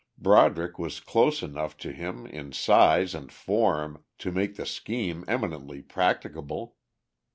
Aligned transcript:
Broderick 0.17 0.79
was 0.79 0.99
close 0.99 1.43
enough 1.43 1.77
to 1.77 1.91
him 1.91 2.25
in 2.25 2.53
size 2.53 3.13
and 3.13 3.31
form 3.31 4.03
to 4.17 4.31
make 4.31 4.55
the 4.55 4.65
scheme 4.65 5.23
eminently 5.27 5.83
practicable. 5.83 6.75